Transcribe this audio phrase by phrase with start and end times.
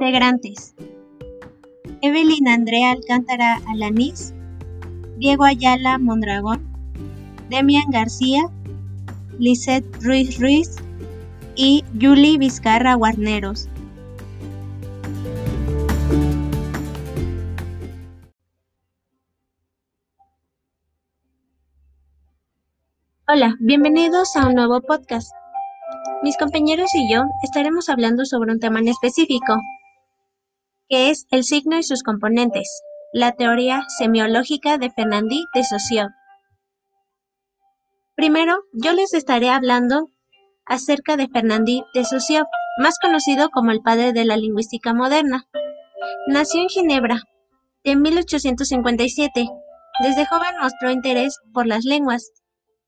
[0.00, 0.74] Integrantes.
[2.00, 4.32] Evelyn Andrea Alcántara Alanís,
[5.18, 6.64] Diego Ayala Mondragón,
[7.50, 8.44] Demian García,
[9.38, 10.76] Lisette Ruiz Ruiz
[11.54, 13.68] y Julie Vizcarra Guarneros.
[23.28, 25.30] Hola, bienvenidos a un nuevo podcast.
[26.22, 29.60] Mis compañeros y yo estaremos hablando sobre un tema en específico,
[30.90, 36.08] que es el signo y sus componentes, la teoría semiológica de Fernandi de Saussure.
[38.16, 40.08] Primero, yo les estaré hablando
[40.66, 42.44] acerca de Fernandi de Saussure,
[42.78, 45.46] más conocido como el padre de la lingüística moderna.
[46.26, 47.22] Nació en Ginebra,
[47.84, 49.48] en 1857.
[50.02, 52.32] Desde joven mostró interés por las lenguas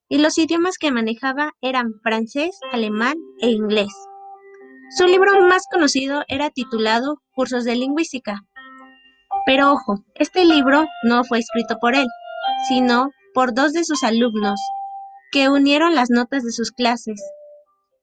[0.08, 3.92] y los idiomas que manejaba eran francés, alemán e inglés.
[4.96, 8.44] Su libro más conocido era titulado Cursos de Lingüística.
[9.46, 12.06] Pero ojo, este libro no fue escrito por él,
[12.68, 14.60] sino por dos de sus alumnos,
[15.32, 17.22] que unieron las notas de sus clases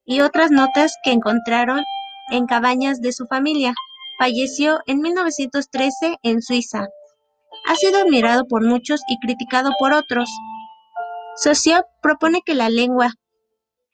[0.06, 1.84] y otras notas que encontraron
[2.32, 3.74] en cabañas de su familia.
[4.18, 6.88] Falleció en 1913 en Suiza.
[7.68, 10.30] Ha sido admirado por muchos y criticado por otros.
[11.36, 13.14] Saussure propone que la lengua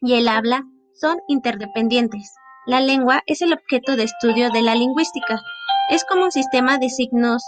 [0.02, 0.64] y el habla
[0.94, 2.34] son interdependientes.
[2.68, 5.40] La lengua es el objeto de estudio de la lingüística.
[5.92, 7.44] Es como un sistema de signos.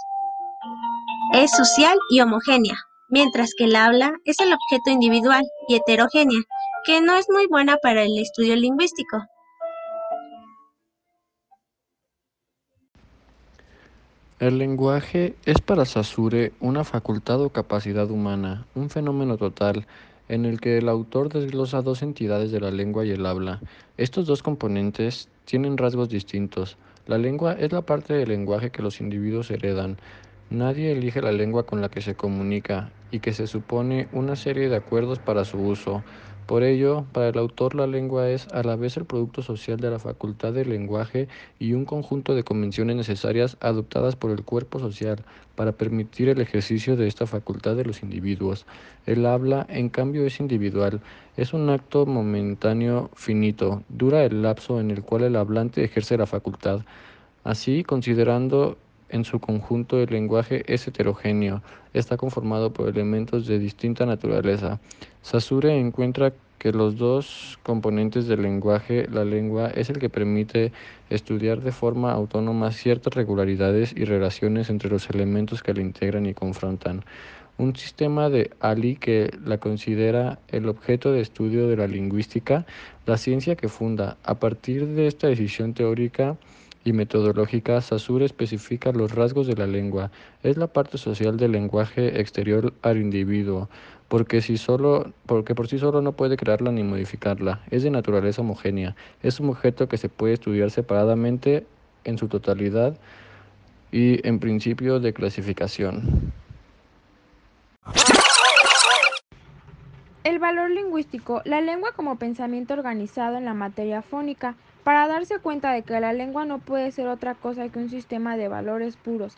[1.34, 2.76] Es social y homogénea,
[3.10, 6.40] mientras que el habla es el objeto individual y heterogénea,
[6.86, 9.26] que no es muy buena para el estudio lingüístico.
[14.40, 19.88] El lenguaje es para Saussure una facultad o capacidad humana, un fenómeno total,
[20.30, 23.62] en el que el autor desglosa dos entidades de la lengua y el habla.
[23.98, 26.78] Estos dos componentes tienen rasgos distintos.
[27.06, 29.98] La lengua es la parte del lenguaje que los individuos heredan.
[30.50, 34.70] Nadie elige la lengua con la que se comunica y que se supone una serie
[34.70, 36.04] de acuerdos para su uso.
[36.48, 39.92] Por ello, para el autor la lengua es a la vez el producto social de
[39.92, 41.28] la facultad del lenguaje
[41.60, 45.26] y un conjunto de convenciones necesarias adoptadas por el cuerpo social
[45.56, 48.66] para permitir el ejercicio de esta facultad de los individuos.
[49.06, 51.02] El habla, en cambio, es individual,
[51.36, 56.28] es un acto momentáneo finito, dura el lapso en el cual el hablante ejerce la
[56.28, 56.80] facultad.
[57.44, 58.78] Así, considerando
[59.10, 61.62] en su conjunto el lenguaje es heterogéneo,
[61.94, 64.80] está conformado por elementos de distinta naturaleza.
[65.22, 70.72] Saussure encuentra que los dos componentes del lenguaje, la lengua, es el que permite
[71.10, 76.34] estudiar de forma autónoma ciertas regularidades y relaciones entre los elementos que la integran y
[76.34, 77.04] confrontan.
[77.60, 82.66] Un sistema de Ali que la considera el objeto de estudio de la lingüística,
[83.06, 84.18] la ciencia que funda.
[84.24, 86.38] A partir de esta decisión teórica,
[86.88, 90.10] y metodológica, Saussure especifica los rasgos de la lengua.
[90.42, 93.68] Es la parte social del lenguaje exterior al individuo,
[94.08, 97.60] porque, si solo, porque por sí solo no puede crearla ni modificarla.
[97.72, 98.96] Es de naturaleza homogénea.
[99.22, 101.68] Es un objeto que se puede estudiar separadamente
[102.06, 102.98] en su totalidad
[103.92, 106.32] y en principio de clasificación.
[110.24, 114.56] El valor lingüístico, la lengua como pensamiento organizado en la materia fónica,
[114.88, 118.38] para darse cuenta de que la lengua no puede ser otra cosa que un sistema
[118.38, 119.36] de valores puros.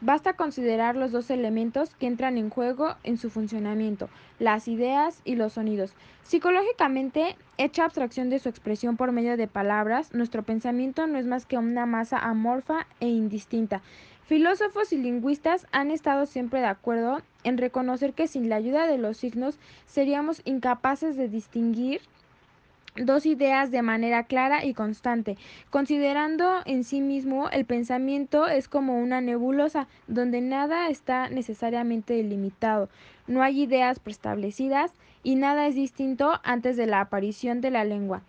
[0.00, 4.08] Basta considerar los dos elementos que entran en juego en su funcionamiento,
[4.38, 5.92] las ideas y los sonidos.
[6.22, 11.46] Psicológicamente, hecha abstracción de su expresión por medio de palabras, nuestro pensamiento no es más
[11.46, 13.82] que una masa amorfa e indistinta,
[14.24, 18.96] Filósofos y lingüistas han estado siempre de acuerdo en reconocer que sin la ayuda de
[18.96, 22.00] los signos seríamos incapaces de distinguir
[22.96, 25.38] dos ideas de manera clara y constante.
[25.70, 32.88] Considerando en sí mismo, el pensamiento es como una nebulosa donde nada está necesariamente delimitado,
[33.26, 34.92] no hay ideas preestablecidas
[35.22, 38.22] y nada es distinto antes de la aparición de la lengua.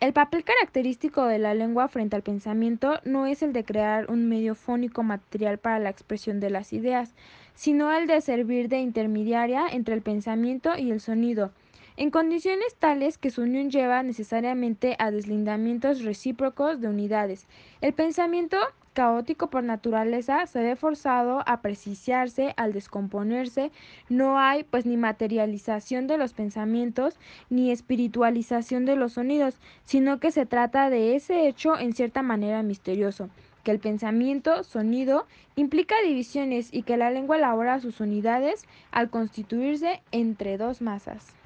[0.00, 4.28] El papel característico de la lengua frente al pensamiento no es el de crear un
[4.28, 7.14] medio fónico material para la expresión de las ideas,
[7.54, 11.52] sino el de servir de intermediaria entre el pensamiento y el sonido,
[11.96, 17.46] en condiciones tales que su unión lleva necesariamente a deslindamientos recíprocos de unidades.
[17.80, 18.56] El pensamiento
[18.92, 23.70] caótico por naturaleza, se ve forzado a precisarse al descomponerse,
[24.08, 27.18] no hay pues ni materialización de los pensamientos
[27.48, 32.62] ni espiritualización de los sonidos, sino que se trata de ese hecho en cierta manera
[32.62, 33.30] misterioso,
[33.64, 40.02] que el pensamiento, sonido, implica divisiones y que la lengua elabora sus unidades al constituirse
[40.10, 41.41] entre dos masas.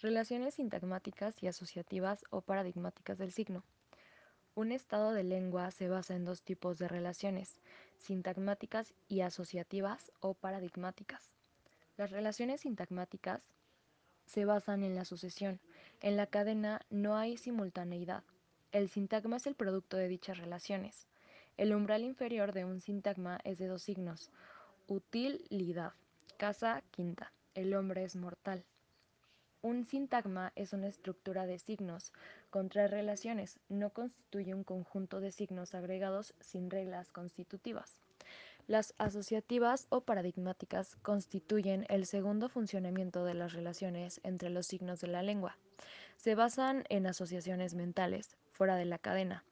[0.00, 3.64] Relaciones sintagmáticas y asociativas o paradigmáticas del signo.
[4.54, 7.60] Un estado de lengua se basa en dos tipos de relaciones,
[7.98, 11.32] sintagmáticas y asociativas o paradigmáticas.
[11.96, 13.42] Las relaciones sintagmáticas
[14.24, 15.58] se basan en la sucesión.
[16.00, 18.22] En la cadena no hay simultaneidad.
[18.70, 21.08] El sintagma es el producto de dichas relaciones.
[21.56, 24.30] El umbral inferior de un sintagma es de dos signos.
[24.86, 25.92] Utilidad.
[26.36, 27.32] Casa quinta.
[27.54, 28.64] El hombre es mortal.
[29.60, 32.12] Un sintagma es una estructura de signos
[32.48, 37.98] con tres relaciones, no constituye un conjunto de signos agregados sin reglas constitutivas.
[38.68, 45.08] Las asociativas o paradigmáticas constituyen el segundo funcionamiento de las relaciones entre los signos de
[45.08, 45.58] la lengua.
[46.16, 49.42] Se basan en asociaciones mentales, fuera de la cadena.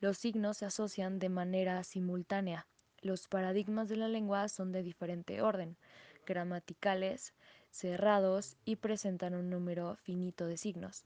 [0.00, 2.66] Los signos se asocian de manera simultánea.
[3.02, 5.76] Los paradigmas de la lengua son de diferente orden,
[6.24, 7.34] gramaticales,
[7.72, 11.04] cerrados y presentan un número finito de signos.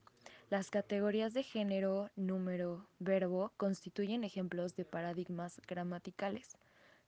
[0.51, 6.59] Las categorías de género, número, verbo constituyen ejemplos de paradigmas gramaticales.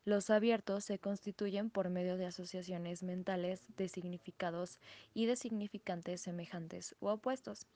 [0.05, 4.79] Los abiertos se constituyen por medio de asociaciones mentales de significados
[5.13, 7.67] y de significantes semejantes u opuestos.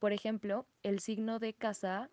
[0.00, 2.10] Por ejemplo, el signo de casa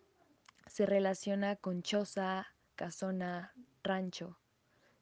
[0.66, 2.46] se relaciona con choza,
[2.76, 4.38] casona, rancho.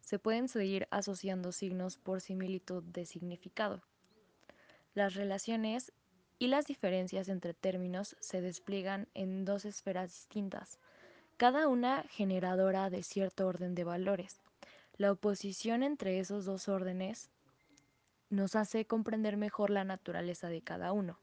[0.00, 3.82] Se pueden seguir asociando signos por similitud de significado.
[4.96, 5.92] Las relaciones
[6.38, 10.78] y las diferencias entre términos se despliegan en dos esferas distintas,
[11.36, 14.40] cada una generadora de cierto orden de valores.
[14.96, 17.28] La oposición entre esos dos órdenes
[18.30, 21.18] nos hace comprender mejor la naturaleza de cada uno.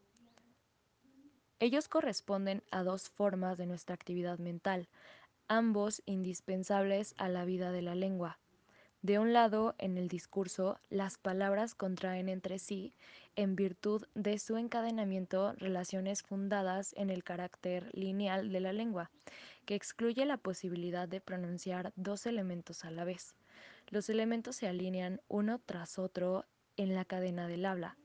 [1.59, 4.87] Ellos corresponden a dos formas de nuestra actividad mental,
[5.47, 8.37] ambos indispensables a la vida de la lengua.
[9.03, 12.93] De un lado, en el discurso, las palabras contraen entre sí,
[13.35, 19.11] en virtud de su encadenamiento, relaciones fundadas en el carácter lineal de la lengua,
[19.65, 23.35] que excluye la posibilidad de pronunciar dos elementos a la vez.
[23.89, 26.45] Los elementos se alinean uno tras otro
[26.77, 27.97] en la cadena del habla.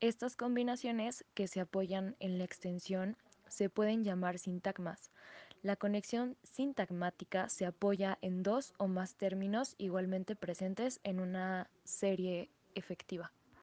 [0.00, 3.16] Estas combinaciones, que se apoyan en la extensión,
[3.48, 5.12] se pueden llamar sintagmas.
[5.62, 12.50] La conexión sintagmática se apoya en dos o más términos igualmente presentes en una serie
[12.74, 13.32] efectiva.